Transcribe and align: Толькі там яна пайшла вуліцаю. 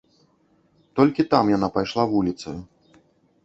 Толькі 1.01 1.27
там 1.35 1.53
яна 1.57 1.67
пайшла 1.77 2.03
вуліцаю. 2.17 2.59